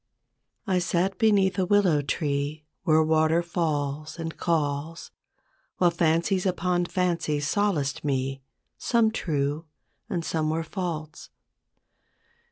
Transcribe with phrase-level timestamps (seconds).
[0.67, 5.11] T SAT beneath a willow tree, Where water falls and calls;
[5.77, 8.41] While fancies upon fancies solaced me,
[8.79, 9.65] Some true,
[10.09, 11.29] and some were false.